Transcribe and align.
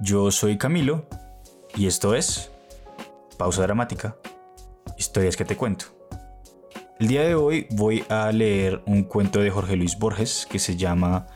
Yo 0.00 0.30
soy 0.30 0.58
Camilo 0.58 1.06
y 1.74 1.86
esto 1.86 2.14
es 2.14 2.50
Pausa 3.38 3.62
Dramática, 3.62 4.16
historias 4.98 5.38
que 5.38 5.46
te 5.46 5.56
cuento. 5.56 5.86
El 6.98 7.08
día 7.08 7.22
de 7.22 7.34
hoy 7.34 7.66
voy 7.70 8.04
a 8.10 8.30
leer 8.30 8.82
un 8.84 9.04
cuento 9.04 9.40
de 9.40 9.50
Jorge 9.50 9.76
Luis 9.76 9.98
Borges 9.98 10.46
que 10.50 10.58
se 10.58 10.76
llama 10.76 11.28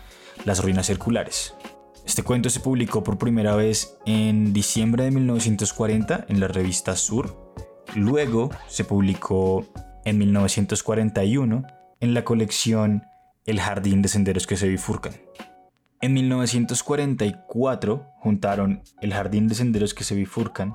Las 0.44 0.62
ruinas 0.62 0.86
circulares. 0.88 1.54
Este 2.04 2.22
cuento 2.22 2.50
se 2.50 2.60
publicó 2.60 3.02
por 3.02 3.16
primera 3.16 3.56
vez 3.56 3.96
en 4.04 4.52
diciembre 4.52 5.04
de 5.04 5.12
1940 5.12 6.26
en 6.28 6.40
la 6.40 6.48
revista 6.48 6.94
Sur. 6.96 7.54
Luego 7.94 8.50
se 8.68 8.84
publicó 8.84 9.64
en 10.04 10.18
1941 10.18 11.64
en 12.00 12.12
la 12.12 12.24
colección 12.24 13.04
El 13.46 13.58
jardín 13.58 14.02
de 14.02 14.08
senderos 14.08 14.46
que 14.46 14.58
se 14.58 14.68
bifurcan. 14.68 15.14
En 16.04 16.12
1944 16.12 18.12
juntaron 18.18 18.82
El 19.00 19.14
Jardín 19.14 19.48
de 19.48 19.54
Senderos 19.54 19.94
que 19.94 20.04
se 20.04 20.14
bifurcan 20.14 20.74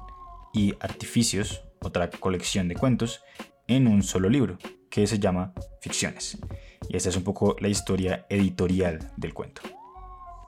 y 0.55 0.73
Artificios, 0.79 1.61
otra 1.83 2.09
colección 2.09 2.67
de 2.67 2.73
cuentos, 2.73 3.21
en 3.67 3.85
un 3.85 4.01
solo 4.01 4.27
libro, 4.27 4.57
que 4.89 5.05
se 5.05 5.19
llama 5.19 5.53
Ficciones. 5.83 6.39
Y 6.89 6.97
esta 6.97 7.09
es 7.09 7.15
un 7.15 7.21
poco 7.21 7.55
la 7.59 7.67
historia 7.67 8.25
editorial 8.27 9.11
del 9.17 9.35
cuento. 9.35 9.61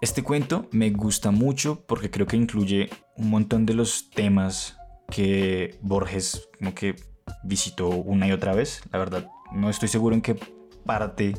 Este 0.01 0.23
cuento 0.23 0.67
me 0.71 0.89
gusta 0.89 1.29
mucho 1.29 1.85
porque 1.85 2.09
creo 2.09 2.25
que 2.25 2.37
incluye 2.37 2.89
un 3.17 3.29
montón 3.29 3.67
de 3.67 3.75
los 3.75 4.09
temas 4.09 4.77
que 5.11 5.77
Borges 5.83 6.49
como 6.57 6.73
que 6.73 6.95
visitó 7.43 7.89
una 7.89 8.27
y 8.27 8.31
otra 8.31 8.55
vez. 8.55 8.81
La 8.91 8.97
verdad, 8.97 9.29
no 9.53 9.69
estoy 9.69 9.89
seguro 9.89 10.15
en 10.15 10.23
qué 10.23 10.39
parte 10.87 11.35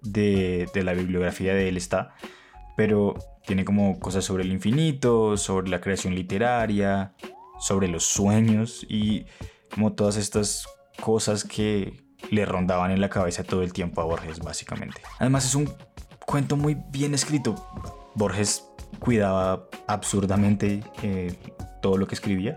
de, 0.00 0.70
de 0.72 0.84
la 0.84 0.94
bibliografía 0.94 1.52
de 1.52 1.68
él 1.68 1.76
está, 1.76 2.14
pero 2.78 3.16
tiene 3.44 3.64
como 3.64 3.98
cosas 3.98 4.24
sobre 4.24 4.44
el 4.44 4.52
infinito, 4.52 5.36
sobre 5.36 5.68
la 5.68 5.80
creación 5.80 6.14
literaria, 6.14 7.12
sobre 7.58 7.88
los 7.88 8.04
sueños 8.04 8.86
y 8.88 9.26
como 9.74 9.94
todas 9.94 10.16
estas 10.16 10.64
cosas 11.02 11.42
que 11.42 12.04
le 12.30 12.46
rondaban 12.46 12.92
en 12.92 13.00
la 13.00 13.10
cabeza 13.10 13.42
todo 13.42 13.64
el 13.64 13.72
tiempo 13.72 14.00
a 14.00 14.04
Borges, 14.04 14.38
básicamente. 14.38 15.00
Además 15.18 15.44
es 15.44 15.56
un 15.56 15.68
cuento 16.24 16.56
muy 16.56 16.76
bien 16.92 17.14
escrito. 17.14 17.56
Borges 18.14 18.64
cuidaba 19.00 19.68
absurdamente 19.88 20.84
eh, 21.02 21.34
todo 21.82 21.96
lo 21.96 22.06
que 22.06 22.14
escribía 22.14 22.54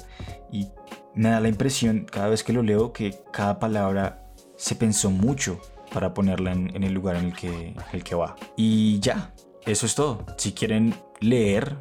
y 0.51 0.67
me 1.15 1.29
da 1.29 1.39
la 1.39 1.49
impresión 1.49 2.05
cada 2.05 2.29
vez 2.29 2.43
que 2.43 2.53
lo 2.53 2.61
leo 2.61 2.93
que 2.93 3.23
cada 3.33 3.57
palabra 3.57 4.23
se 4.55 4.75
pensó 4.75 5.09
mucho 5.09 5.59
para 5.91 6.13
ponerla 6.13 6.51
en, 6.51 6.83
el 6.83 6.93
lugar 6.93 7.15
en 7.15 7.25
el 7.25 7.33
que, 7.33 7.73
el 7.91 8.03
que 8.03 8.13
va. 8.13 8.35
Y 8.55 8.99
ya, 8.99 9.33
eso 9.65 9.85
es 9.85 9.95
todo. 9.95 10.25
Si 10.37 10.53
quieren 10.53 10.95
leer 11.19 11.77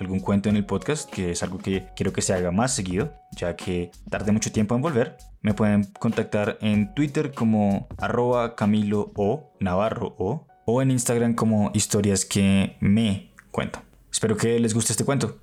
algún 0.00 0.20
cuento 0.20 0.48
en 0.48 0.56
el 0.56 0.66
podcast, 0.66 1.08
que 1.10 1.30
es 1.30 1.42
algo 1.42 1.58
que 1.58 1.88
quiero 1.96 2.12
que 2.12 2.22
se 2.22 2.34
haga 2.34 2.50
más 2.50 2.74
seguido, 2.74 3.14
ya 3.32 3.56
que 3.56 3.90
tarde 4.10 4.32
mucho 4.32 4.52
tiempo 4.52 4.74
en 4.74 4.82
volver, 4.82 5.16
me 5.40 5.54
pueden 5.54 5.84
contactar 5.98 6.58
en 6.60 6.94
Twitter 6.94 7.32
como 7.32 7.88
arroba 7.98 8.54
Camilo 8.54 9.12
o 9.16 9.54
Navarro 9.60 10.14
o, 10.18 10.46
o 10.66 10.82
en 10.82 10.90
Instagram 10.90 11.34
como 11.34 11.70
historias 11.74 12.24
que 12.24 12.76
me 12.80 13.32
cuento. 13.50 13.82
Espero 14.10 14.36
que 14.36 14.58
les 14.58 14.74
guste 14.74 14.92
este 14.92 15.04
cuento. 15.04 15.38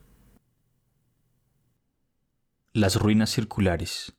Las 2.74 2.96
ruinas 2.98 3.32
circulares. 3.32 4.14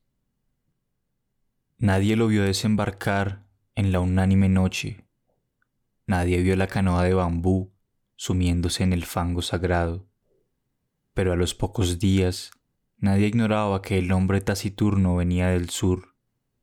Nadie 1.78 2.16
lo 2.16 2.26
vio 2.26 2.42
desembarcar 2.42 3.44
en 3.74 3.92
la 3.92 4.00
unánime 4.00 4.48
noche 4.48 5.04
Nadie 6.10 6.42
vio 6.42 6.56
la 6.56 6.66
canoa 6.66 7.04
de 7.04 7.14
bambú 7.14 7.72
sumiéndose 8.16 8.82
en 8.82 8.92
el 8.92 9.04
fango 9.04 9.42
sagrado. 9.42 10.08
Pero 11.14 11.32
a 11.32 11.36
los 11.36 11.54
pocos 11.54 12.00
días 12.00 12.50
nadie 12.96 13.28
ignoraba 13.28 13.80
que 13.80 13.96
el 13.98 14.10
hombre 14.10 14.40
taciturno 14.40 15.14
venía 15.14 15.50
del 15.50 15.70
sur 15.70 16.16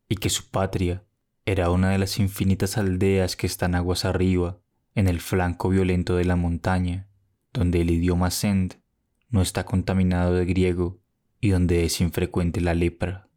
y 0.10 0.18
que 0.18 0.30
su 0.30 0.50
patria 0.52 1.06
era 1.46 1.70
una 1.70 1.92
de 1.92 1.98
las 1.98 2.20
infinitas 2.20 2.78
aldeas 2.78 3.38
que 3.38 3.48
están 3.48 3.74
aguas 3.74 4.04
arriba, 4.04 4.60
en 4.96 5.08
el 5.08 5.22
flanco 5.22 5.70
violento 5.70 6.18
de 6.18 6.26
la 6.26 6.36
montaña, 6.36 7.08
donde 7.54 7.80
el 7.80 7.90
idioma 7.90 8.32
send 8.32 8.82
no 9.30 9.42
está 9.42 9.64
contaminado 9.64 10.34
de 10.34 10.44
griego 10.44 11.00
y 11.40 11.52
donde 11.52 11.86
es 11.86 12.02
infrecuente 12.02 12.60
la 12.60 12.74
lepra. 12.74 13.30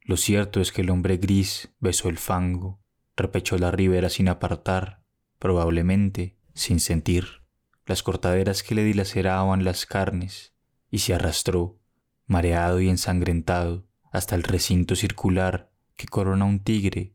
Lo 0.00 0.16
cierto 0.16 0.62
es 0.62 0.72
que 0.72 0.80
el 0.80 0.88
hombre 0.88 1.18
gris 1.18 1.74
besó 1.78 2.08
el 2.08 2.16
fango, 2.16 2.80
repechó 3.16 3.58
la 3.58 3.70
ribera 3.70 4.08
sin 4.08 4.30
apartar, 4.30 4.97
probablemente 5.38 6.36
sin 6.54 6.80
sentir, 6.80 7.42
las 7.86 8.02
cortaderas 8.02 8.62
que 8.62 8.74
le 8.74 8.84
dilaceraban 8.84 9.64
las 9.64 9.86
carnes, 9.86 10.54
y 10.90 10.98
se 10.98 11.14
arrastró, 11.14 11.78
mareado 12.26 12.80
y 12.80 12.88
ensangrentado, 12.88 13.86
hasta 14.12 14.34
el 14.34 14.42
recinto 14.42 14.96
circular 14.96 15.70
que 15.96 16.06
corona 16.06 16.44
un 16.44 16.60
tigre 16.60 17.14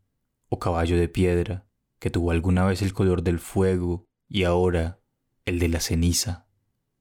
o 0.50 0.60
caballo 0.60 0.98
de 0.98 1.08
piedra 1.08 1.66
que 2.00 2.10
tuvo 2.10 2.32
alguna 2.32 2.66
vez 2.66 2.82
el 2.82 2.94
color 2.94 3.24
del 3.24 3.40
fuego 3.40 4.08
y 4.28 4.44
ahora 4.44 5.00
el 5.46 5.60
de 5.60 5.70
la 5.70 5.80
ceniza. 5.80 6.48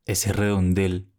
Ese 0.07 0.33
redondel 0.33 1.13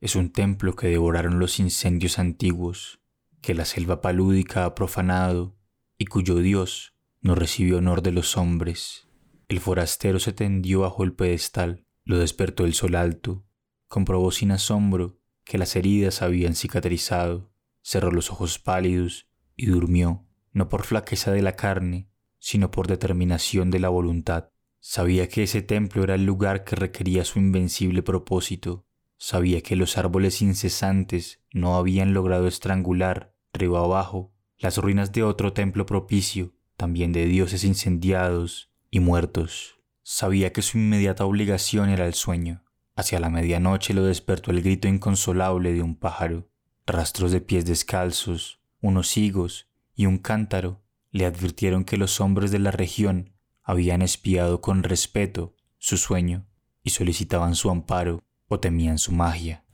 es 0.00 0.14
un 0.14 0.30
templo 0.30 0.76
que 0.76 0.88
devoraron 0.88 1.38
los 1.38 1.58
incendios 1.58 2.18
antiguos, 2.18 3.00
que 3.40 3.54
la 3.54 3.64
selva 3.64 4.00
palúdica 4.00 4.64
ha 4.64 4.74
profanado 4.74 5.56
y 5.98 6.06
cuyo 6.06 6.36
Dios 6.36 6.94
no 7.20 7.34
recibió 7.34 7.78
honor 7.78 8.02
de 8.02 8.12
los 8.12 8.36
hombres. 8.36 9.08
El 9.50 9.58
forastero 9.58 10.20
se 10.20 10.32
tendió 10.32 10.82
bajo 10.82 11.02
el 11.02 11.12
pedestal, 11.12 11.84
lo 12.04 12.20
despertó 12.20 12.64
el 12.64 12.72
sol 12.72 12.94
alto, 12.94 13.44
comprobó 13.88 14.30
sin 14.30 14.52
asombro 14.52 15.18
que 15.42 15.58
las 15.58 15.74
heridas 15.74 16.22
habían 16.22 16.54
cicatrizado, 16.54 17.50
cerró 17.82 18.12
los 18.12 18.30
ojos 18.30 18.60
pálidos 18.60 19.26
y 19.56 19.66
durmió, 19.66 20.24
no 20.52 20.68
por 20.68 20.84
flaqueza 20.84 21.32
de 21.32 21.42
la 21.42 21.56
carne, 21.56 22.08
sino 22.38 22.70
por 22.70 22.86
determinación 22.86 23.72
de 23.72 23.80
la 23.80 23.88
voluntad. 23.88 24.50
Sabía 24.78 25.28
que 25.28 25.42
ese 25.42 25.62
templo 25.62 26.04
era 26.04 26.14
el 26.14 26.24
lugar 26.24 26.62
que 26.62 26.76
requería 26.76 27.24
su 27.24 27.40
invencible 27.40 28.04
propósito, 28.04 28.86
sabía 29.16 29.62
que 29.62 29.74
los 29.74 29.98
árboles 29.98 30.42
incesantes 30.42 31.42
no 31.50 31.74
habían 31.74 32.14
logrado 32.14 32.46
estrangular, 32.46 33.34
río 33.52 33.78
abajo, 33.78 34.32
las 34.58 34.78
ruinas 34.78 35.10
de 35.10 35.24
otro 35.24 35.52
templo 35.52 35.86
propicio, 35.86 36.54
también 36.76 37.10
de 37.10 37.26
dioses 37.26 37.64
incendiados, 37.64 38.69
y 38.90 39.00
muertos. 39.00 39.80
Sabía 40.02 40.52
que 40.52 40.62
su 40.62 40.78
inmediata 40.78 41.24
obligación 41.24 41.88
era 41.90 42.06
el 42.06 42.14
sueño. 42.14 42.64
Hacia 42.96 43.20
la 43.20 43.30
medianoche 43.30 43.94
lo 43.94 44.04
despertó 44.04 44.50
el 44.50 44.62
grito 44.62 44.88
inconsolable 44.88 45.72
de 45.72 45.82
un 45.82 45.96
pájaro. 45.96 46.50
Rastros 46.86 47.32
de 47.32 47.40
pies 47.40 47.64
descalzos, 47.64 48.60
unos 48.80 49.16
higos 49.16 49.68
y 49.94 50.06
un 50.06 50.18
cántaro 50.18 50.82
le 51.12 51.26
advirtieron 51.26 51.84
que 51.84 51.96
los 51.96 52.20
hombres 52.20 52.50
de 52.50 52.58
la 52.58 52.70
región 52.70 53.32
habían 53.62 54.02
espiado 54.02 54.60
con 54.60 54.82
respeto 54.82 55.54
su 55.78 55.96
sueño 55.96 56.46
y 56.82 56.90
solicitaban 56.90 57.54
su 57.54 57.70
amparo 57.70 58.22
o 58.48 58.58
temían 58.58 58.98
su 58.98 59.12
magia. 59.12 59.64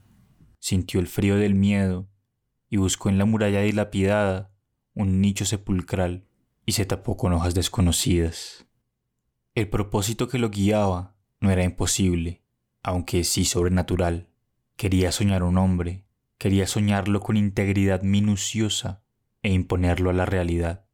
Sintió 0.59 1.00
el 1.00 1.06
frío 1.06 1.37
del 1.37 1.54
miedo 1.54 2.09
y 2.69 2.77
buscó 2.77 3.09
en 3.09 3.19
la 3.19 3.25
muralla 3.25 3.60
dilapidada 3.62 4.53
un 4.94 5.21
nicho 5.21 5.44
sepulcral 5.44 6.27
y 6.65 6.72
se 6.72 6.84
tapó 6.84 7.16
con 7.16 7.33
hojas 7.33 7.54
desconocidas. 7.54 8.66
El 9.56 9.71
propósito 9.71 10.28
que 10.28 10.39
lo 10.39 10.50
guiaba 10.50 11.15
no 11.41 11.50
era 11.50 11.65
imposible, 11.65 12.43
aunque 12.83 13.25
sí 13.25 13.47
sobrenatural. 13.47 14.28
Quería 14.77 15.12
soñar 15.12 15.43
un 15.43 15.56
hombre, 15.56 16.05
quería 16.37 16.67
soñarlo 16.67 17.21
con 17.21 17.39
integridad 17.39 18.03
minuciosa 18.03 19.03
e 19.43 19.50
imponerlo 19.50 20.11
a 20.11 20.12
la 20.12 20.27
realidad. 20.27 20.84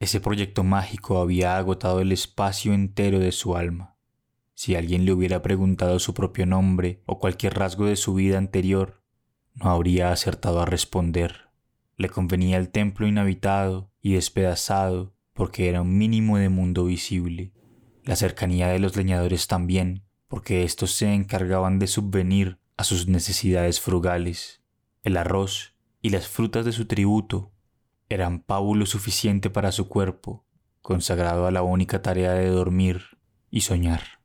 Ese 0.00 0.20
proyecto 0.20 0.64
mágico 0.64 1.18
había 1.18 1.56
agotado 1.56 2.00
el 2.00 2.12
espacio 2.12 2.74
entero 2.74 3.20
de 3.20 3.32
su 3.32 3.56
alma. 3.56 3.96
Si 4.52 4.74
alguien 4.74 5.06
le 5.06 5.12
hubiera 5.12 5.40
preguntado 5.40 5.98
su 5.98 6.12
propio 6.12 6.44
nombre 6.44 7.02
o 7.06 7.18
cualquier 7.18 7.54
rasgo 7.54 7.86
de 7.86 7.96
su 7.96 8.12
vida 8.12 8.36
anterior, 8.36 9.02
no 9.54 9.70
habría 9.70 10.12
acertado 10.12 10.60
a 10.60 10.66
responder. 10.66 11.48
Le 11.96 12.10
convenía 12.10 12.58
el 12.58 12.68
templo 12.68 13.06
inhabitado 13.06 13.90
y 14.02 14.12
despedazado 14.12 15.14
porque 15.32 15.70
era 15.70 15.80
un 15.80 15.96
mínimo 15.96 16.36
de 16.36 16.50
mundo 16.50 16.84
visible 16.84 17.54
la 18.04 18.16
cercanía 18.16 18.68
de 18.68 18.78
los 18.78 18.96
leñadores 18.96 19.46
también, 19.46 20.04
porque 20.28 20.64
éstos 20.64 20.92
se 20.92 21.12
encargaban 21.12 21.78
de 21.78 21.86
subvenir 21.86 22.58
a 22.76 22.84
sus 22.84 23.08
necesidades 23.08 23.80
frugales. 23.80 24.62
El 25.02 25.16
arroz 25.16 25.74
y 26.02 26.10
las 26.10 26.28
frutas 26.28 26.64
de 26.64 26.72
su 26.72 26.86
tributo 26.86 27.52
eran 28.08 28.40
pábulo 28.40 28.86
suficiente 28.86 29.50
para 29.50 29.72
su 29.72 29.88
cuerpo, 29.88 30.44
consagrado 30.82 31.46
a 31.46 31.50
la 31.50 31.62
única 31.62 32.02
tarea 32.02 32.32
de 32.32 32.48
dormir 32.48 33.18
y 33.50 33.62
soñar. 33.62 34.20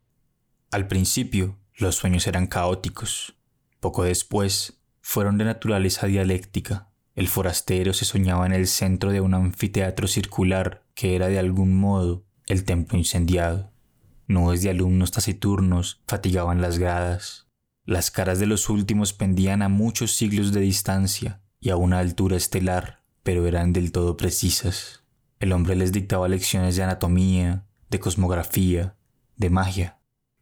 Al 0.72 0.88
principio, 0.88 1.60
los 1.76 1.96
sueños 1.96 2.28
eran 2.28 2.48
caóticos. 2.48 3.38
Poco 3.80 4.04
después, 4.04 4.82
fueron 5.02 5.38
de 5.38 5.46
naturaleza 5.46 6.08
dialéctica. 6.08 6.90
El 7.14 7.28
forastero 7.28 7.94
se 7.94 8.06
soñaba 8.06 8.46
en 8.46 8.54
el 8.54 8.68
centro 8.68 9.12
de 9.12 9.22
un 9.22 9.34
anfiteatro 9.34 10.08
circular 10.08 10.84
que 10.96 11.16
era 11.16 11.28
de 11.28 11.40
algún 11.40 11.78
modo 11.78 12.26
el 12.48 12.64
templo 12.64 12.98
incendiado. 12.98 13.72
Nubes 14.28 14.62
de 14.62 14.70
alumnos 14.70 15.12
taciturnos 15.12 16.02
fatigaban 16.08 16.62
las 16.62 16.78
gradas. 16.78 17.48
Las 17.86 18.12
caras 18.12 18.40
de 18.40 18.48
los 18.48 18.70
últimos 18.70 19.14
pendían 19.14 19.62
a 19.62 19.70
muchos 19.70 20.16
siglos 20.16 20.52
de 20.52 20.62
distancia 20.62 21.42
y 21.60 21.70
a 21.70 21.78
una 21.78 22.00
altura 22.00 22.36
estelar, 22.36 23.04
pero 23.24 23.48
eran 23.48 23.74
del 23.74 23.92
todo 23.92 24.18
precisas. 24.18 25.04
El 25.40 25.52
hombre 25.52 25.76
les 25.76 25.92
dictaba 25.92 26.28
lecciones 26.28 26.76
de 26.76 26.84
anatomía, 26.84 27.66
de 27.90 28.00
cosmografía, 28.00 28.96
de 29.36 29.50
magia. 29.50 30.00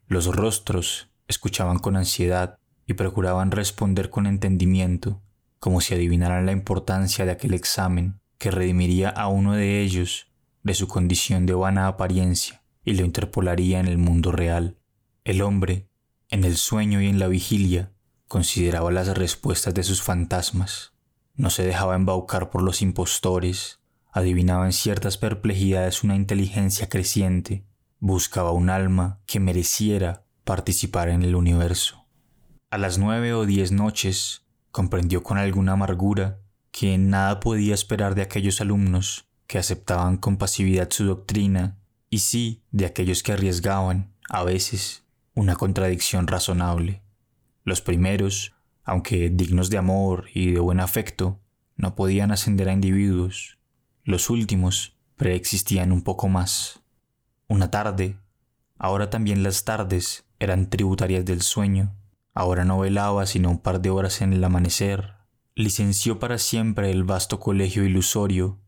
Los 0.07 0.27
rostros 0.27 1.09
escuchaban 1.27 1.79
con 1.79 1.95
ansiedad 1.95 2.59
y 2.85 2.93
procuraban 2.93 3.51
responder 3.51 4.09
con 4.09 4.27
entendimiento, 4.27 5.21
como 5.59 5.81
si 5.81 5.93
adivinaran 5.93 6.45
la 6.45 6.51
importancia 6.51 7.25
de 7.25 7.31
aquel 7.31 7.53
examen 7.53 8.19
que 8.37 8.51
redimiría 8.51 9.09
a 9.09 9.27
uno 9.27 9.53
de 9.53 9.81
ellos 9.81 10.32
de 10.63 10.73
su 10.73 10.87
condición 10.87 11.45
de 11.45 11.53
vana 11.53 11.87
apariencia 11.87 12.63
y 12.83 12.93
lo 12.93 13.05
interpolaría 13.05 13.79
en 13.79 13.87
el 13.87 13.97
mundo 13.97 14.31
real. 14.31 14.77
El 15.23 15.41
hombre, 15.41 15.87
en 16.29 16.43
el 16.43 16.57
sueño 16.57 17.01
y 17.01 17.07
en 17.07 17.19
la 17.19 17.27
vigilia, 17.27 17.91
consideraba 18.27 18.91
las 18.91 19.15
respuestas 19.17 19.73
de 19.73 19.83
sus 19.83 20.01
fantasmas. 20.01 20.93
No 21.35 21.49
se 21.49 21.63
dejaba 21.63 21.95
embaucar 21.95 22.49
por 22.49 22.61
los 22.61 22.81
impostores, 22.81 23.79
adivinaba 24.11 24.65
en 24.65 24.73
ciertas 24.73 25.17
perplejidades 25.17 26.03
una 26.03 26.15
inteligencia 26.15 26.89
creciente, 26.89 27.65
buscaba 27.99 28.51
un 28.51 28.69
alma 28.69 29.21
que 29.25 29.39
mereciera 29.39 30.25
participar 30.43 31.09
en 31.09 31.23
el 31.23 31.35
universo. 31.35 32.05
A 32.69 32.77
las 32.77 32.97
nueve 32.97 33.33
o 33.33 33.45
diez 33.45 33.71
noches 33.71 34.45
comprendió 34.71 35.23
con 35.23 35.37
alguna 35.37 35.73
amargura 35.73 36.39
que 36.71 36.97
nada 36.97 37.39
podía 37.39 37.73
esperar 37.73 38.15
de 38.15 38.23
aquellos 38.23 38.61
alumnos 38.61 39.27
que 39.53 39.59
aceptaban 39.59 40.17
con 40.17 40.37
pasividad 40.37 40.89
su 40.89 41.05
doctrina 41.05 41.77
y 42.09 42.19
sí 42.19 42.63
de 42.71 42.87
aquellos 42.87 43.21
que 43.21 43.33
arriesgaban, 43.33 44.11
a 44.27 44.43
veces, 44.43 45.03
una 45.35 45.55
contradicción 45.55 46.25
razonable. 46.25 47.03
Los 47.63 47.79
primeros, 47.79 48.55
aunque 48.83 49.29
dignos 49.29 49.69
de 49.69 49.77
amor 49.77 50.25
y 50.33 50.53
de 50.53 50.59
buen 50.59 50.79
afecto, 50.79 51.39
no 51.77 51.93
podían 51.93 52.31
ascender 52.31 52.67
a 52.67 52.73
individuos. 52.73 53.59
Los 54.03 54.31
últimos 54.31 54.97
preexistían 55.17 55.91
un 55.91 56.01
poco 56.01 56.29
más. 56.29 56.81
Una 57.47 57.69
tarde, 57.69 58.17
ahora 58.79 59.11
también 59.11 59.43
las 59.43 59.65
tardes 59.65 60.25
eran 60.39 60.71
tributarias 60.71 61.25
del 61.25 61.43
sueño, 61.43 61.95
ahora 62.33 62.65
no 62.65 62.79
velaba 62.79 63.27
sino 63.27 63.51
un 63.51 63.59
par 63.59 63.81
de 63.81 63.91
horas 63.91 64.21
en 64.23 64.33
el 64.33 64.43
amanecer, 64.43 65.13
licenció 65.53 66.17
para 66.17 66.39
siempre 66.39 66.89
el 66.89 67.03
vasto 67.03 67.39
colegio 67.39 67.83
ilusorio 67.83 68.62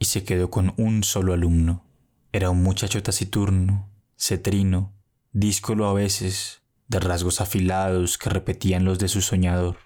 y 0.00 0.06
se 0.06 0.24
quedó 0.24 0.50
con 0.50 0.72
un 0.78 1.04
solo 1.04 1.34
alumno. 1.34 1.84
Era 2.32 2.48
un 2.50 2.62
muchacho 2.62 3.02
taciturno, 3.02 3.88
cetrino, 4.16 4.94
díscolo 5.32 5.86
a 5.86 5.92
veces, 5.92 6.62
de 6.88 6.98
rasgos 6.98 7.40
afilados 7.42 8.16
que 8.16 8.30
repetían 8.30 8.84
los 8.84 8.98
de 8.98 9.08
su 9.08 9.20
soñador. 9.20 9.76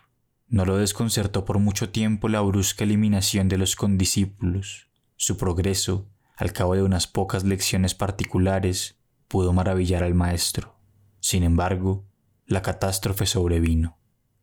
No 0.46 0.64
lo 0.64 0.76
desconcertó 0.76 1.44
por 1.44 1.58
mucho 1.58 1.90
tiempo 1.90 2.28
la 2.28 2.40
brusca 2.42 2.84
eliminación 2.84 3.48
de 3.48 3.58
los 3.58 3.74
condiscípulos. 3.74 4.88
Su 5.16 5.36
progreso, 5.36 6.08
al 6.36 6.52
cabo 6.52 6.76
de 6.76 6.82
unas 6.82 7.08
pocas 7.08 7.42
lecciones 7.42 7.94
particulares, 7.94 8.96
pudo 9.26 9.52
maravillar 9.52 10.04
al 10.04 10.14
maestro. 10.14 10.78
Sin 11.18 11.42
embargo, 11.42 12.06
la 12.46 12.62
catástrofe 12.62 13.26
sobrevino. 13.26 13.98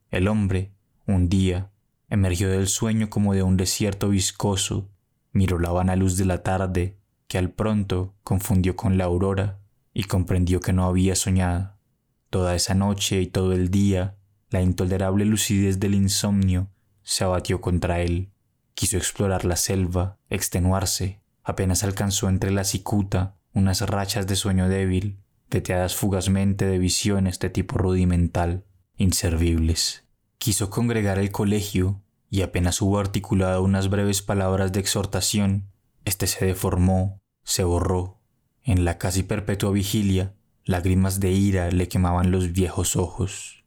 El 0.09 0.27
hombre, 0.27 0.73
un 1.07 1.29
día, 1.29 1.71
emergió 2.09 2.49
del 2.49 2.67
sueño 2.67 3.09
como 3.09 3.33
de 3.33 3.43
un 3.43 3.55
desierto 3.55 4.09
viscoso 4.09 4.89
miró 5.31 5.59
la 5.59 5.71
vana 5.71 5.95
luz 5.95 6.17
de 6.17 6.25
la 6.25 6.43
tarde, 6.43 6.97
que 7.27 7.37
al 7.37 7.49
pronto 7.49 8.13
confundió 8.23 8.75
con 8.75 8.97
la 8.97 9.05
aurora, 9.05 9.59
y 9.93 10.05
comprendió 10.05 10.59
que 10.59 10.73
no 10.73 10.85
había 10.85 11.15
soñado. 11.15 11.77
Toda 12.29 12.55
esa 12.55 12.73
noche 12.73 13.21
y 13.21 13.27
todo 13.27 13.53
el 13.53 13.69
día, 13.69 14.15
la 14.49 14.61
intolerable 14.61 15.25
lucidez 15.25 15.79
del 15.79 15.95
insomnio 15.95 16.69
se 17.03 17.23
abatió 17.23 17.61
contra 17.61 18.01
él. 18.01 18.31
Quiso 18.73 18.97
explorar 18.97 19.45
la 19.45 19.55
selva, 19.55 20.17
extenuarse, 20.29 21.21
apenas 21.43 21.83
alcanzó 21.83 22.29
entre 22.29 22.51
la 22.51 22.63
cicuta 22.63 23.35
unas 23.53 23.81
rachas 23.81 24.27
de 24.27 24.35
sueño 24.35 24.69
débil, 24.69 25.19
veteadas 25.49 25.95
fugazmente 25.95 26.65
de 26.65 26.79
visiones 26.79 27.39
de 27.39 27.49
tipo 27.49 27.77
rudimental, 27.77 28.63
inservibles. 28.95 30.05
Quiso 30.37 30.69
congregar 30.69 31.19
el 31.19 31.31
colegio 31.31 32.01
y 32.31 32.43
apenas 32.43 32.81
hubo 32.81 32.97
articulado 32.97 33.61
unas 33.61 33.89
breves 33.89 34.21
palabras 34.21 34.71
de 34.71 34.79
exhortación, 34.79 35.69
éste 36.05 36.27
se 36.27 36.45
deformó, 36.45 37.21
se 37.43 37.65
borró. 37.65 38.21
En 38.63 38.85
la 38.85 38.97
casi 38.97 39.23
perpetua 39.23 39.71
vigilia, 39.71 40.33
lágrimas 40.63 41.19
de 41.19 41.31
ira 41.31 41.69
le 41.71 41.89
quemaban 41.89 42.31
los 42.31 42.53
viejos 42.53 42.95
ojos. 42.95 43.65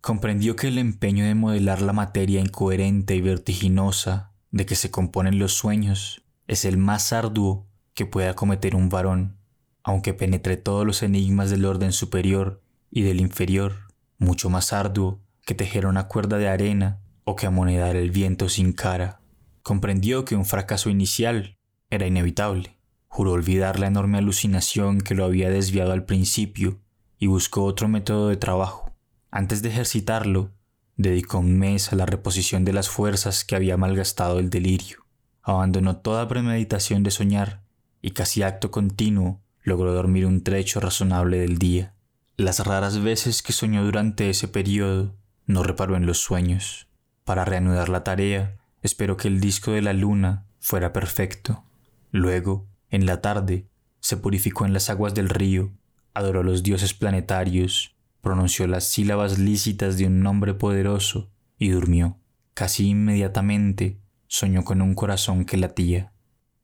Comprendió 0.00 0.56
que 0.56 0.68
el 0.68 0.78
empeño 0.78 1.26
de 1.26 1.34
modelar 1.34 1.82
la 1.82 1.92
materia 1.92 2.40
incoherente 2.40 3.14
y 3.14 3.20
vertiginosa 3.20 4.32
de 4.50 4.64
que 4.64 4.76
se 4.76 4.90
componen 4.90 5.38
los 5.38 5.52
sueños 5.52 6.24
es 6.48 6.64
el 6.64 6.78
más 6.78 7.12
arduo 7.12 7.66
que 7.92 8.06
pueda 8.06 8.34
cometer 8.34 8.76
un 8.76 8.88
varón, 8.88 9.36
aunque 9.82 10.14
penetre 10.14 10.56
todos 10.56 10.86
los 10.86 11.02
enigmas 11.02 11.50
del 11.50 11.66
orden 11.66 11.92
superior 11.92 12.62
y 12.90 13.02
del 13.02 13.20
inferior, 13.20 13.92
mucho 14.16 14.48
más 14.48 14.72
arduo 14.72 15.20
que 15.44 15.54
tejer 15.54 15.84
una 15.84 16.08
cuerda 16.08 16.38
de 16.38 16.48
arena 16.48 17.02
o 17.26 17.34
que 17.34 17.46
amonedar 17.46 17.96
el 17.96 18.12
viento 18.12 18.48
sin 18.48 18.72
cara. 18.72 19.20
Comprendió 19.62 20.24
que 20.24 20.36
un 20.36 20.44
fracaso 20.44 20.90
inicial 20.90 21.58
era 21.90 22.06
inevitable. 22.06 22.78
Juró 23.08 23.32
olvidar 23.32 23.80
la 23.80 23.88
enorme 23.88 24.18
alucinación 24.18 25.00
que 25.00 25.16
lo 25.16 25.24
había 25.24 25.50
desviado 25.50 25.90
al 25.92 26.04
principio 26.04 26.80
y 27.18 27.26
buscó 27.26 27.64
otro 27.64 27.88
método 27.88 28.28
de 28.28 28.36
trabajo. 28.36 28.94
Antes 29.32 29.60
de 29.60 29.70
ejercitarlo, 29.70 30.52
dedicó 30.96 31.38
un 31.38 31.58
mes 31.58 31.92
a 31.92 31.96
la 31.96 32.06
reposición 32.06 32.64
de 32.64 32.72
las 32.72 32.88
fuerzas 32.88 33.44
que 33.44 33.56
había 33.56 33.76
malgastado 33.76 34.38
el 34.38 34.48
delirio. 34.48 35.04
Abandonó 35.42 35.96
toda 35.96 36.28
premeditación 36.28 37.02
de 37.02 37.10
soñar 37.10 37.64
y 38.00 38.12
casi 38.12 38.42
acto 38.42 38.70
continuo 38.70 39.42
logró 39.62 39.92
dormir 39.92 40.26
un 40.26 40.44
trecho 40.44 40.78
razonable 40.78 41.38
del 41.38 41.58
día. 41.58 41.96
Las 42.36 42.64
raras 42.64 43.02
veces 43.02 43.42
que 43.42 43.52
soñó 43.52 43.84
durante 43.84 44.30
ese 44.30 44.46
periodo, 44.46 45.16
no 45.44 45.64
reparó 45.64 45.96
en 45.96 46.06
los 46.06 46.18
sueños. 46.18 46.86
Para 47.26 47.44
reanudar 47.44 47.88
la 47.88 48.04
tarea, 48.04 48.56
esperó 48.82 49.16
que 49.16 49.26
el 49.26 49.40
disco 49.40 49.72
de 49.72 49.82
la 49.82 49.92
luna 49.92 50.46
fuera 50.60 50.92
perfecto. 50.92 51.64
Luego, 52.12 52.68
en 52.88 53.04
la 53.04 53.20
tarde, 53.20 53.66
se 53.98 54.16
purificó 54.16 54.64
en 54.64 54.72
las 54.72 54.90
aguas 54.90 55.12
del 55.12 55.28
río, 55.28 55.72
adoró 56.14 56.42
a 56.42 56.44
los 56.44 56.62
dioses 56.62 56.94
planetarios, 56.94 57.96
pronunció 58.20 58.68
las 58.68 58.84
sílabas 58.84 59.40
lícitas 59.40 59.98
de 59.98 60.06
un 60.06 60.20
nombre 60.20 60.54
poderoso 60.54 61.28
y 61.58 61.70
durmió. 61.70 62.16
Casi 62.54 62.90
inmediatamente 62.90 63.98
soñó 64.28 64.62
con 64.62 64.80
un 64.80 64.94
corazón 64.94 65.46
que 65.46 65.56
latía. 65.56 66.12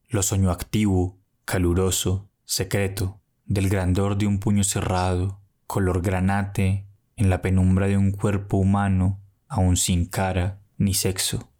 Lo 0.07 0.23
soñó 0.23 0.49
activo, 0.49 1.19
caluroso, 1.43 2.29
secreto, 2.45 3.19
del 3.45 3.67
grandor 3.67 4.17
de 4.17 4.27
un 4.27 4.39
puño 4.39 4.63
cerrado, 4.63 5.41
color 5.67 6.01
granate, 6.01 6.87
en 7.17 7.29
la 7.29 7.41
penumbra 7.41 7.87
de 7.87 7.97
un 7.97 8.11
cuerpo 8.11 8.55
humano 8.55 9.22
aún 9.53 9.77
sin 9.77 10.05
cara 10.05 10.59
ni 10.79 10.95
sexo. 10.95 11.51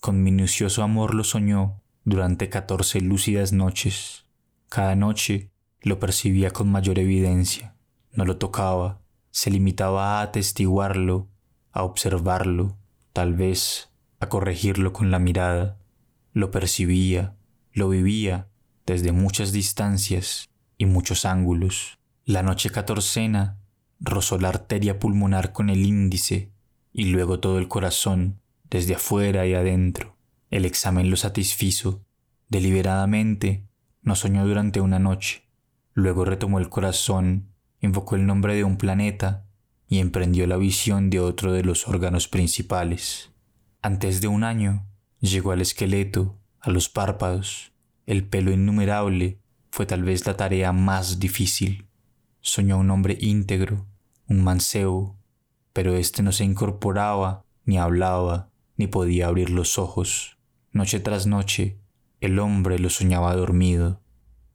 Con 0.00 0.22
minucioso 0.22 0.82
amor 0.82 1.14
lo 1.14 1.24
soñó 1.24 1.82
durante 2.02 2.48
catorce 2.48 3.02
lúcidas 3.02 3.52
noches. 3.52 4.24
Cada 4.70 4.96
noche 4.96 5.50
lo 5.82 6.00
percibía 6.00 6.52
con 6.52 6.72
mayor 6.72 6.98
evidencia. 6.98 7.76
No 8.12 8.24
lo 8.24 8.38
tocaba, 8.38 9.02
se 9.30 9.50
limitaba 9.50 10.20
a 10.20 10.22
atestiguarlo, 10.22 11.28
a 11.70 11.82
observarlo, 11.82 12.78
tal 13.12 13.34
vez 13.34 13.90
a 14.20 14.30
corregirlo 14.30 14.94
con 14.94 15.10
la 15.10 15.18
mirada. 15.18 15.76
Lo 16.32 16.50
percibía, 16.50 17.36
lo 17.72 17.90
vivía 17.90 18.48
desde 18.86 19.12
muchas 19.12 19.52
distancias 19.52 20.48
y 20.78 20.86
muchos 20.86 21.26
ángulos. 21.26 21.98
La 22.24 22.42
noche 22.42 22.70
catorcena 22.70 23.58
rozó 24.00 24.38
la 24.38 24.48
arteria 24.48 24.98
pulmonar 24.98 25.52
con 25.52 25.68
el 25.68 25.84
índice 25.84 26.53
y 26.94 27.06
luego 27.06 27.40
todo 27.40 27.58
el 27.58 27.68
corazón, 27.68 28.40
desde 28.70 28.94
afuera 28.94 29.46
y 29.46 29.52
adentro. 29.52 30.16
El 30.50 30.64
examen 30.64 31.10
lo 31.10 31.16
satisfizo. 31.16 32.06
Deliberadamente, 32.48 33.66
no 34.00 34.14
soñó 34.14 34.46
durante 34.46 34.80
una 34.80 35.00
noche. 35.00 35.42
Luego 35.92 36.24
retomó 36.24 36.60
el 36.60 36.68
corazón, 36.68 37.48
invocó 37.80 38.14
el 38.14 38.26
nombre 38.26 38.54
de 38.54 38.62
un 38.62 38.78
planeta 38.78 39.44
y 39.88 39.98
emprendió 39.98 40.46
la 40.46 40.56
visión 40.56 41.10
de 41.10 41.18
otro 41.18 41.52
de 41.52 41.64
los 41.64 41.88
órganos 41.88 42.28
principales. 42.28 43.32
Antes 43.82 44.20
de 44.20 44.28
un 44.28 44.44
año, 44.44 44.86
llegó 45.20 45.50
al 45.50 45.60
esqueleto, 45.60 46.38
a 46.60 46.70
los 46.70 46.88
párpados, 46.88 47.72
el 48.06 48.24
pelo 48.24 48.52
innumerable 48.52 49.40
fue 49.70 49.86
tal 49.86 50.04
vez 50.04 50.26
la 50.26 50.36
tarea 50.36 50.72
más 50.72 51.18
difícil. 51.18 51.88
Soñó 52.40 52.78
un 52.78 52.90
hombre 52.90 53.18
íntegro, 53.20 53.84
un 54.28 54.44
mancebo, 54.44 55.18
pero 55.74 55.94
éste 55.96 56.22
no 56.22 56.32
se 56.32 56.44
incorporaba, 56.44 57.44
ni 57.66 57.76
hablaba, 57.76 58.48
ni 58.78 58.86
podía 58.86 59.26
abrir 59.26 59.50
los 59.50 59.76
ojos. 59.78 60.38
Noche 60.72 61.00
tras 61.00 61.26
noche, 61.26 61.76
el 62.20 62.38
hombre 62.38 62.78
lo 62.78 62.88
soñaba 62.88 63.36
dormido. 63.36 64.00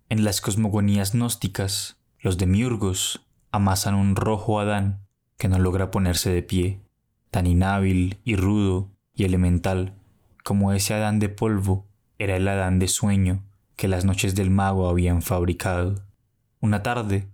En 0.09 0.23
las 0.23 0.41
cosmogonías 0.41 1.13
gnósticas, 1.13 1.97
los 2.19 2.39
demiurgos 2.39 3.27
amasan 3.51 3.93
un 3.93 4.15
rojo 4.15 4.59
Adán 4.59 5.05
que 5.37 5.47
no 5.47 5.59
logra 5.59 5.91
ponerse 5.91 6.31
de 6.31 6.41
pie, 6.41 6.81
tan 7.29 7.45
inhábil 7.45 8.19
y 8.23 8.35
rudo 8.35 8.89
y 9.13 9.25
elemental 9.25 9.93
como 10.49 10.73
ese 10.73 10.95
Adán 10.95 11.19
de 11.19 11.29
polvo 11.29 11.85
era 12.17 12.35
el 12.35 12.47
Adán 12.47 12.79
de 12.79 12.87
sueño 12.87 13.43
que 13.75 13.87
las 13.87 14.03
noches 14.03 14.33
del 14.33 14.49
mago 14.49 14.89
habían 14.89 15.21
fabricado. 15.21 16.03
Una 16.59 16.81
tarde, 16.81 17.27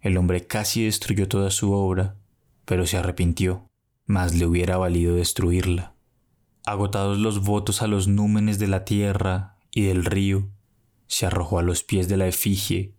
el 0.00 0.16
hombre 0.16 0.46
casi 0.46 0.86
destruyó 0.86 1.28
toda 1.28 1.50
su 1.50 1.72
obra, 1.72 2.16
pero 2.64 2.86
se 2.86 2.96
arrepintió, 2.96 3.70
más 4.06 4.34
le 4.34 4.46
hubiera 4.46 4.76
valido 4.76 5.14
destruirla. 5.14 5.94
Agotados 6.66 7.18
los 7.18 7.44
votos 7.44 7.82
a 7.82 7.86
los 7.86 8.08
númenes 8.08 8.58
de 8.58 8.68
la 8.68 8.84
tierra 8.84 9.58
y 9.70 9.82
del 9.82 10.04
río, 10.04 10.50
se 11.06 11.26
arrojó 11.26 11.58
a 11.58 11.62
los 11.62 11.84
pies 11.84 12.08
de 12.08 12.16
la 12.16 12.26
efigie, 12.26 12.94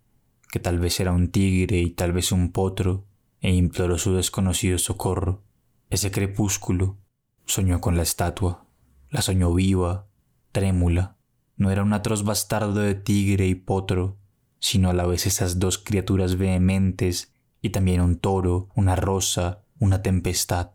que 0.51 0.59
tal 0.59 0.79
vez 0.79 0.99
era 0.99 1.11
un 1.11 1.29
tigre 1.29 1.79
y 1.79 1.89
tal 1.91 2.13
vez 2.13 2.31
un 2.31 2.51
potro, 2.51 3.07
e 3.41 3.53
imploró 3.53 3.97
su 3.97 4.13
desconocido 4.13 4.77
socorro. 4.77 5.43
Ese 5.89 6.11
crepúsculo 6.11 6.97
soñó 7.45 7.81
con 7.81 7.97
la 7.97 8.03
estatua, 8.03 8.65
la 9.09 9.21
soñó 9.21 9.53
viva, 9.53 10.07
trémula. 10.51 11.17
No 11.57 11.71
era 11.71 11.83
un 11.83 11.93
atroz 11.93 12.23
bastardo 12.23 12.81
de 12.81 12.95
tigre 12.95 13.47
y 13.47 13.55
potro, 13.55 14.17
sino 14.59 14.89
a 14.89 14.93
la 14.93 15.05
vez 15.05 15.25
esas 15.25 15.59
dos 15.59 15.77
criaturas 15.77 16.37
vehementes 16.37 17.34
y 17.65 17.71
también 17.71 17.99
un 17.99 18.19
toro, 18.19 18.69
una 18.75 18.95
rosa, 18.95 19.63
una 19.79 20.03
tempestad. 20.03 20.69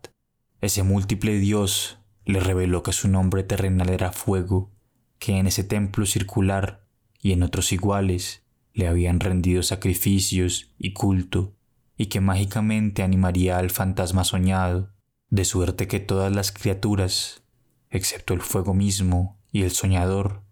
Ese 0.59 0.83
múltiple 0.83 1.39
dios 1.39 1.99
le 2.25 2.41
reveló 2.41 2.83
que 2.83 2.91
su 2.91 3.07
nombre 3.07 3.43
terrenal 3.43 3.89
era 3.89 4.11
fuego, 4.11 4.73
que 5.17 5.37
en 5.37 5.47
ese 5.47 5.63
templo 5.63 6.05
circular 6.05 6.85
y 7.21 7.31
en 7.31 7.43
otros 7.43 7.71
iguales 7.71 8.43
le 8.73 8.89
habían 8.89 9.21
rendido 9.21 9.63
sacrificios 9.63 10.73
y 10.77 10.91
culto, 10.91 11.55
y 11.95 12.07
que 12.07 12.19
mágicamente 12.19 13.03
animaría 13.03 13.57
al 13.57 13.69
fantasma 13.69 14.25
soñado, 14.25 14.91
de 15.29 15.45
suerte 15.45 15.87
que 15.87 16.01
todas 16.01 16.35
las 16.35 16.51
criaturas, 16.51 17.41
excepto 17.89 18.33
el 18.33 18.41
fuego 18.41 18.73
mismo 18.73 19.39
y 19.49 19.61
el 19.61 19.71
soñador, 19.71 20.43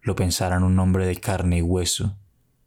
lo 0.00 0.14
pensaran 0.14 0.62
un 0.62 0.78
hombre 0.78 1.08
de 1.08 1.16
carne 1.16 1.58
y 1.58 1.62
hueso. 1.62 2.16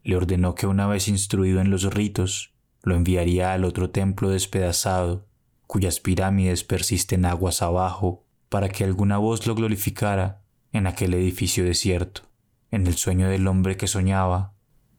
Le 0.02 0.16
ordenó 0.16 0.54
que 0.54 0.66
una 0.66 0.86
vez 0.86 1.08
instruido 1.08 1.62
en 1.62 1.70
los 1.70 1.84
ritos, 1.94 2.51
lo 2.82 2.96
enviaría 2.96 3.52
al 3.52 3.64
otro 3.64 3.90
templo 3.90 4.30
despedazado, 4.30 5.26
cuyas 5.66 6.00
pirámides 6.00 6.64
persisten 6.64 7.24
aguas 7.24 7.62
abajo, 7.62 8.24
para 8.48 8.68
que 8.68 8.84
alguna 8.84 9.18
voz 9.18 9.46
lo 9.46 9.54
glorificara 9.54 10.42
en 10.72 10.86
aquel 10.86 11.14
edificio 11.14 11.64
desierto. 11.64 12.22
En 12.70 12.86
el 12.86 12.96
sueño 12.96 13.28
del 13.28 13.46
hombre 13.46 13.76
que 13.76 13.86
soñaba, 13.86 14.54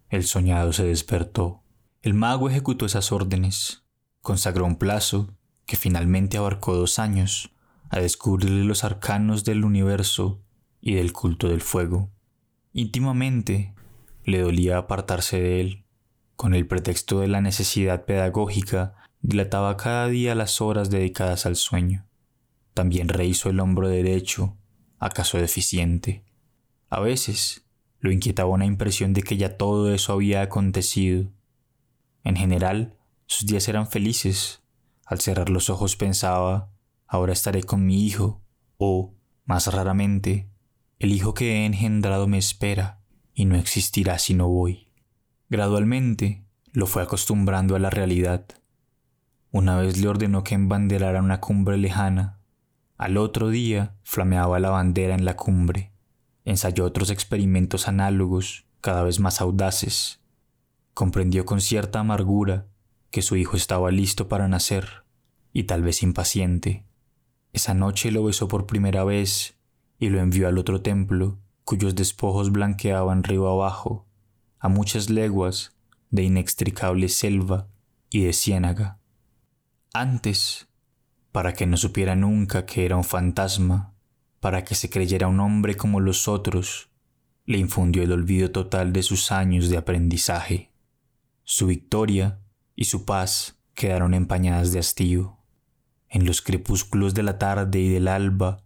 el 0.09 0.23
soñado 0.23 0.73
se 0.73 0.83
despertó. 0.83 1.63
El 2.01 2.13
mago 2.13 2.49
ejecutó 2.49 2.85
esas 2.85 3.11
órdenes, 3.11 3.83
consagró 4.21 4.65
un 4.65 4.75
plazo, 4.75 5.33
que 5.65 5.77
finalmente 5.77 6.37
abarcó 6.37 6.75
dos 6.75 6.99
años, 6.99 7.51
a 7.89 7.99
descubrirle 7.99 8.63
los 8.63 8.83
arcanos 8.83 9.43
del 9.43 9.63
universo 9.63 10.41
y 10.81 10.95
del 10.95 11.13
culto 11.13 11.47
del 11.47 11.61
fuego. 11.61 12.11
Íntimamente 12.73 13.73
le 14.23 14.41
dolía 14.41 14.77
apartarse 14.77 15.39
de 15.39 15.61
él. 15.61 15.85
Con 16.35 16.53
el 16.53 16.67
pretexto 16.67 17.19
de 17.19 17.27
la 17.27 17.41
necesidad 17.41 18.05
pedagógica, 18.05 18.95
dilataba 19.21 19.77
cada 19.77 20.07
día 20.07 20.35
las 20.35 20.61
horas 20.61 20.89
dedicadas 20.89 21.45
al 21.45 21.55
sueño. 21.55 22.05
También 22.73 23.07
rehizo 23.07 23.49
el 23.49 23.59
hombro 23.59 23.87
derecho, 23.87 24.57
acaso 24.99 25.37
deficiente. 25.37 26.23
A 26.89 26.99
veces 26.99 27.65
lo 27.99 28.11
inquietaba 28.11 28.49
una 28.49 28.65
impresión 28.65 29.13
de 29.13 29.23
que 29.23 29.37
ya 29.37 29.57
todo 29.57 29.93
eso 29.93 30.13
había 30.13 30.41
acontecido. 30.41 31.31
En 32.23 32.35
general, 32.35 32.97
sus 33.25 33.47
días 33.47 33.67
eran 33.67 33.87
felices. 33.87 34.61
Al 35.05 35.21
cerrar 35.21 35.49
los 35.49 35.69
ojos 35.69 35.95
pensaba, 35.95 36.69
ahora 37.07 37.33
estaré 37.33 37.63
con 37.63 37.85
mi 37.85 38.05
hijo, 38.05 38.41
o, 38.77 39.13
más 39.45 39.67
raramente, 39.67 40.49
el 40.99 41.11
hijo 41.11 41.33
que 41.33 41.53
he 41.53 41.65
engendrado 41.65 42.27
me 42.27 42.37
espera 42.37 43.01
y 43.33 43.45
no 43.45 43.55
existirá 43.55 44.19
si 44.19 44.33
no 44.33 44.47
voy. 44.47 44.87
Gradualmente 45.53 46.43
lo 46.71 46.87
fue 46.87 47.03
acostumbrando 47.03 47.75
a 47.75 47.79
la 47.79 47.91
realidad. 47.91 48.43
Una 49.51 49.77
vez 49.77 49.99
le 49.99 50.07
ordenó 50.07 50.43
que 50.43 50.55
embanderara 50.55 51.21
una 51.21 51.41
cumbre 51.41 51.77
lejana 51.77 52.39
al 52.97 53.17
otro 53.17 53.49
día 53.49 53.95
flameaba 54.01 54.57
la 54.57 54.71
bandera 54.71 55.13
en 55.13 55.25
la 55.25 55.35
cumbre. 55.35 55.91
Ensayó 56.43 56.85
otros 56.85 57.11
experimentos 57.11 57.87
análogos, 57.87 58.65
cada 58.81 59.03
vez 59.03 59.19
más 59.19 59.41
audaces. 59.41 60.21
Comprendió 60.95 61.45
con 61.45 61.61
cierta 61.61 61.99
amargura 61.99 62.65
que 63.11 63.21
su 63.21 63.35
hijo 63.35 63.55
estaba 63.55 63.91
listo 63.91 64.27
para 64.27 64.47
nacer, 64.47 65.03
y 65.53 65.65
tal 65.65 65.83
vez 65.83 66.01
impaciente. 66.01 66.83
Esa 67.51 67.75
noche 67.75 68.09
lo 68.09 68.23
besó 68.23 68.47
por 68.47 68.65
primera 68.65 69.03
vez 69.03 69.55
y 69.99 70.09
lo 70.09 70.19
envió 70.19 70.47
al 70.47 70.57
otro 70.57 70.81
templo, 70.81 71.37
cuyos 71.63 71.93
despojos 71.93 72.51
blanqueaban 72.51 73.23
río 73.23 73.47
abajo, 73.47 74.07
a 74.63 74.69
muchas 74.69 75.09
leguas 75.09 75.75
de 76.09 76.23
inextricable 76.23 77.09
selva 77.09 77.67
y 78.09 78.23
de 78.23 78.31
ciénaga. 78.31 78.97
Antes 79.93 80.69
para 81.33 81.53
que 81.53 81.67
no 81.67 81.75
supiera 81.75 82.15
nunca 82.15 82.65
que 82.65 82.85
era 82.85 82.95
un 82.95 83.03
fantasma, 83.03 83.93
para 84.39 84.63
que 84.63 84.73
se 84.73 84.89
creyera 84.89 85.27
un 85.27 85.41
hombre 85.41 85.75
como 85.75 85.99
los 85.99 86.29
otros, 86.29 86.89
le 87.45 87.57
infundió 87.57 88.03
el 88.03 88.13
olvido 88.13 88.51
total 88.51 88.93
de 88.93 89.03
sus 89.03 89.33
años 89.33 89.67
de 89.67 89.75
aprendizaje. 89.75 90.71
Su 91.43 91.67
victoria 91.67 92.39
y 92.73 92.85
su 92.85 93.03
paz 93.03 93.59
quedaron 93.73 94.13
empañadas 94.13 94.71
de 94.71 94.79
hastío. 94.79 95.39
En 96.07 96.25
los 96.25 96.41
crepúsculos 96.41 97.13
de 97.13 97.23
la 97.23 97.37
tarde 97.37 97.81
y 97.81 97.89
del 97.89 98.07
alba, 98.07 98.63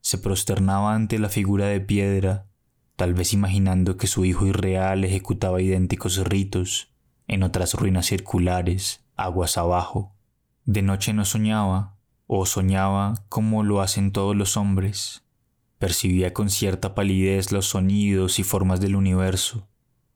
se 0.00 0.16
prosternaba 0.16 0.94
ante 0.94 1.18
la 1.18 1.28
figura 1.28 1.66
de 1.66 1.82
piedra, 1.82 2.46
tal 2.96 3.14
vez 3.14 3.32
imaginando 3.32 3.96
que 3.96 4.06
su 4.06 4.24
hijo 4.24 4.46
irreal 4.46 5.04
ejecutaba 5.04 5.60
idénticos 5.60 6.18
ritos 6.24 6.90
en 7.26 7.42
otras 7.42 7.74
ruinas 7.74 8.06
circulares, 8.06 9.04
aguas 9.16 9.56
abajo. 9.56 10.14
De 10.64 10.82
noche 10.82 11.12
no 11.12 11.24
soñaba, 11.24 11.96
o 12.26 12.46
soñaba 12.46 13.14
como 13.28 13.62
lo 13.62 13.80
hacen 13.80 14.12
todos 14.12 14.36
los 14.36 14.56
hombres. 14.56 15.24
Percibía 15.78 16.32
con 16.32 16.50
cierta 16.50 16.94
palidez 16.94 17.52
los 17.52 17.66
sonidos 17.66 18.38
y 18.38 18.44
formas 18.44 18.80
del 18.80 18.96
universo. 18.96 19.68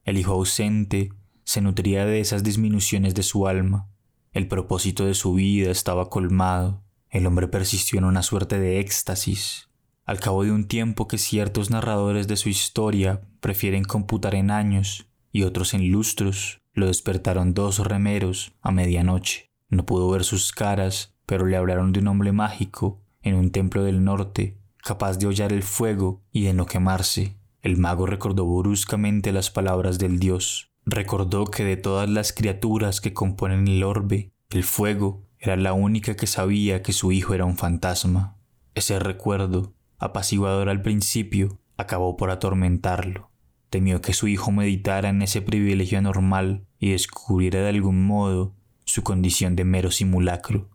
El 0.03 0.17
hijo 0.17 0.33
ausente 0.33 1.11
se 1.43 1.61
nutría 1.61 2.05
de 2.05 2.19
esas 2.19 2.43
disminuciones 2.43 3.13
de 3.13 3.23
su 3.23 3.47
alma. 3.47 3.87
El 4.31 4.47
propósito 4.47 5.05
de 5.05 5.13
su 5.13 5.33
vida 5.33 5.71
estaba 5.71 6.09
colmado. 6.09 6.83
El 7.09 7.25
hombre 7.25 7.47
persistió 7.47 7.99
en 7.99 8.05
una 8.05 8.23
suerte 8.23 8.59
de 8.59 8.79
éxtasis. 8.79 9.68
Al 10.09 10.19
cabo 10.19 10.43
de 10.43 10.51
un 10.51 10.67
tiempo 10.67 11.07
que 11.07 11.19
ciertos 11.19 11.69
narradores 11.69 12.27
de 12.27 12.35
su 12.35 12.49
historia 12.49 13.21
prefieren 13.41 13.83
computar 13.83 14.33
en 14.33 14.49
años 14.49 15.05
y 15.31 15.43
otros 15.43 15.75
en 15.75 15.91
lustros, 15.91 16.63
lo 16.73 16.87
despertaron 16.87 17.53
dos 17.53 17.77
remeros 17.77 18.53
a 18.63 18.71
medianoche. 18.71 19.51
No 19.69 19.85
pudo 19.85 20.09
ver 20.09 20.23
sus 20.23 20.51
caras 20.51 21.13
pero 21.27 21.45
le 21.45 21.55
hablaron 21.55 21.93
de 21.93 21.99
un 21.99 22.07
hombre 22.07 22.31
mágico 22.31 23.03
en 23.21 23.35
un 23.35 23.51
templo 23.51 23.83
del 23.83 24.03
norte, 24.03 24.57
capaz 24.77 25.19
de 25.19 25.27
hollar 25.27 25.53
el 25.53 25.61
fuego 25.61 26.23
y 26.31 26.41
de 26.41 26.55
no 26.55 26.65
quemarse. 26.65 27.37
El 27.61 27.77
mago 27.77 28.07
recordó 28.07 28.47
bruscamente 28.47 29.31
las 29.31 29.51
palabras 29.51 29.99
del 29.99 30.17
dios. 30.17 30.71
Recordó 30.87 31.45
que 31.45 31.63
de 31.63 31.77
todas 31.77 32.09
las 32.09 32.33
criaturas 32.33 32.99
que 32.99 33.13
componen 33.13 33.67
el 33.67 33.83
orbe, 33.83 34.31
el 34.49 34.63
fuego 34.63 35.27
era 35.37 35.55
la 35.55 35.73
única 35.73 36.15
que 36.15 36.25
sabía 36.25 36.81
que 36.81 36.93
su 36.93 37.11
hijo 37.11 37.35
era 37.35 37.45
un 37.45 37.57
fantasma. 37.57 38.37
Ese 38.73 38.97
recuerdo, 38.97 39.75
apaciguador 39.99 40.69
al 40.69 40.81
principio, 40.81 41.59
acabó 41.77 42.17
por 42.17 42.31
atormentarlo. 42.31 43.29
Temió 43.69 44.01
que 44.01 44.13
su 44.13 44.27
hijo 44.27 44.51
meditara 44.51 45.09
en 45.09 45.21
ese 45.21 45.41
privilegio 45.41 45.99
anormal 45.99 46.65
y 46.79 46.91
descubriera 46.91 47.61
de 47.61 47.69
algún 47.69 48.07
modo 48.07 48.55
su 48.85 49.03
condición 49.03 49.55
de 49.55 49.65
mero 49.65 49.91
simulacro 49.91 50.69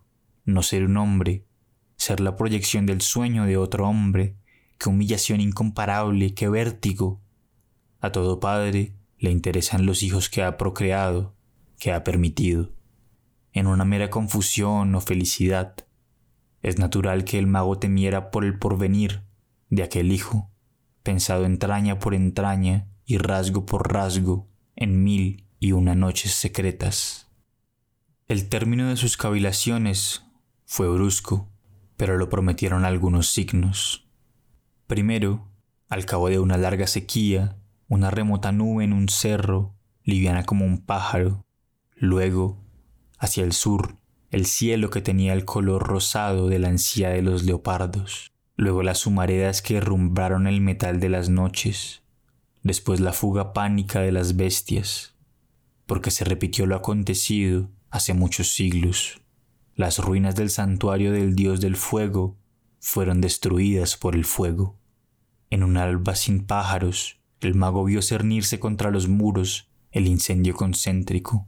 no 0.45 0.61
ser 0.61 0.85
un 0.85 0.97
hombre, 0.97 1.45
ser 1.97 2.19
la 2.19 2.35
proyección 2.35 2.85
del 2.85 3.01
sueño 3.01 3.45
de 3.45 3.57
otro 3.57 3.87
hombre, 3.87 4.37
qué 4.77 4.89
humillación 4.89 5.41
incomparable, 5.41 6.33
qué 6.33 6.47
vértigo. 6.47 7.21
A 7.99 8.11
todo 8.11 8.39
padre 8.39 8.95
le 9.17 9.31
interesan 9.31 9.85
los 9.85 10.03
hijos 10.03 10.29
que 10.29 10.43
ha 10.43 10.57
procreado, 10.57 11.35
que 11.79 11.91
ha 11.91 12.03
permitido. 12.03 12.71
En 13.53 13.67
una 13.67 13.85
mera 13.85 14.09
confusión 14.09 14.93
o 14.93 15.01
felicidad, 15.01 15.75
es 16.65 16.79
natural 16.79 17.25
que 17.25 17.37
el 17.37 17.45
mago 17.45 17.77
temiera 17.77 18.31
por 18.31 18.43
el 18.43 18.57
porvenir 18.57 19.21
de 19.69 19.83
aquel 19.83 20.11
hijo, 20.11 20.49
pensado 21.03 21.45
entraña 21.45 21.99
por 21.99 22.15
entraña 22.15 22.87
y 23.05 23.19
rasgo 23.19 23.67
por 23.67 23.93
rasgo 23.93 24.47
en 24.75 25.03
mil 25.03 25.45
y 25.59 25.73
una 25.73 25.93
noches 25.93 26.31
secretas. 26.31 27.29
El 28.27 28.49
término 28.49 28.89
de 28.89 28.97
sus 28.97 29.15
cavilaciones 29.15 30.25
fue 30.65 30.89
brusco, 30.89 31.51
pero 31.97 32.17
lo 32.17 32.29
prometieron 32.29 32.83
algunos 32.83 33.29
signos. 33.29 34.09
Primero, 34.87 35.47
al 35.87 36.05
cabo 36.05 36.29
de 36.29 36.39
una 36.39 36.57
larga 36.57 36.87
sequía, 36.87 37.59
una 37.87 38.09
remota 38.09 38.51
nube 38.51 38.83
en 38.83 38.93
un 38.93 39.07
cerro, 39.07 39.75
liviana 40.03 40.45
como 40.45 40.65
un 40.65 40.83
pájaro. 40.83 41.45
Luego, 41.95 42.57
hacia 43.19 43.43
el 43.43 43.53
sur, 43.53 43.97
el 44.31 44.45
cielo 44.45 44.89
que 44.89 45.01
tenía 45.01 45.33
el 45.33 45.45
color 45.45 45.83
rosado 45.83 46.47
de 46.47 46.59
la 46.59 46.69
ansía 46.69 47.09
de 47.09 47.21
los 47.21 47.43
leopardos, 47.43 48.31
luego 48.55 48.83
las 48.83 49.05
humaredas 49.05 49.61
que 49.61 49.77
herrumbraron 49.77 50.47
el 50.47 50.61
metal 50.61 50.99
de 50.99 51.09
las 51.09 51.29
noches, 51.29 52.03
después 52.63 52.99
la 52.99 53.13
fuga 53.13 53.53
pánica 53.53 54.01
de 54.01 54.11
las 54.11 54.35
bestias, 54.35 55.15
porque 55.85 56.11
se 56.11 56.25
repitió 56.25 56.65
lo 56.65 56.75
acontecido 56.75 57.69
hace 57.89 58.13
muchos 58.13 58.49
siglos. 58.53 59.21
Las 59.75 59.99
ruinas 59.99 60.35
del 60.35 60.49
santuario 60.49 61.11
del 61.11 61.35
dios 61.35 61.61
del 61.61 61.75
fuego 61.75 62.37
fueron 62.79 63.21
destruidas 63.21 63.97
por 63.97 64.15
el 64.15 64.25
fuego. 64.25 64.77
En 65.49 65.63
un 65.63 65.77
alba 65.77 66.15
sin 66.15 66.45
pájaros, 66.45 67.19
el 67.41 67.55
mago 67.55 67.83
vio 67.83 68.01
cernirse 68.01 68.59
contra 68.59 68.89
los 68.89 69.07
muros 69.07 69.69
el 69.91 70.07
incendio 70.07 70.55
concéntrico. 70.55 71.47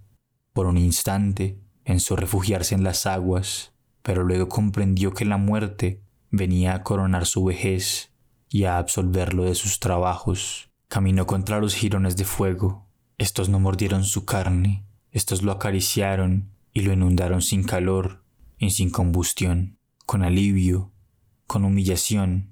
Por 0.53 0.67
un 0.67 0.77
instante 0.77 1.59
pensó 1.87 2.17
refugiarse 2.17 2.75
en 2.75 2.83
las 2.83 3.05
aguas, 3.05 3.71
pero 4.01 4.25
luego 4.25 4.49
comprendió 4.49 5.13
que 5.13 5.23
la 5.23 5.37
muerte 5.37 6.03
venía 6.29 6.75
a 6.75 6.83
coronar 6.83 7.25
su 7.25 7.45
vejez 7.45 8.11
y 8.49 8.65
a 8.65 8.77
absolverlo 8.77 9.45
de 9.45 9.55
sus 9.55 9.79
trabajos. 9.79 10.69
Caminó 10.89 11.25
contra 11.25 11.61
los 11.61 11.75
jirones 11.75 12.17
de 12.17 12.25
fuego. 12.25 12.89
Estos 13.17 13.47
no 13.47 13.61
mordieron 13.61 14.03
su 14.03 14.25
carne, 14.25 14.85
estos 15.11 15.43
lo 15.43 15.53
acariciaron 15.53 16.51
y 16.73 16.81
lo 16.81 16.91
inundaron 16.91 17.41
sin 17.41 17.63
calor 17.63 18.21
y 18.57 18.71
sin 18.71 18.89
combustión, 18.89 19.79
con 20.05 20.23
alivio, 20.23 20.91
con 21.47 21.63
humillación, 21.63 22.49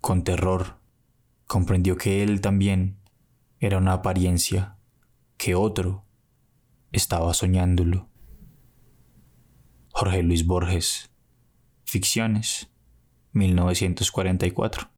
con 0.00 0.24
terror. 0.24 0.80
Comprendió 1.46 1.98
que 1.98 2.22
él 2.22 2.40
también 2.40 2.98
era 3.58 3.76
una 3.76 3.92
apariencia, 3.92 4.78
que 5.36 5.54
otro 5.54 6.06
estaba 6.92 7.34
soñándolo. 7.34 8.09
Jorge 9.92 10.22
Luis 10.22 10.46
Borges, 10.46 11.10
Ficciones, 11.84 12.70
1944. 13.32 14.90